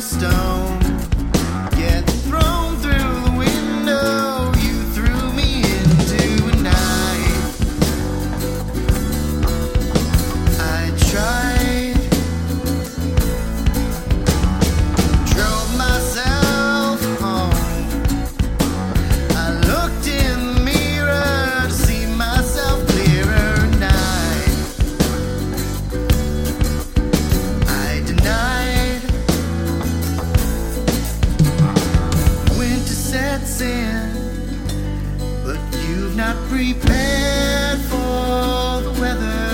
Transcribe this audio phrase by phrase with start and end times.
[0.00, 0.57] stone.
[35.88, 39.47] You've not prepared for the weather.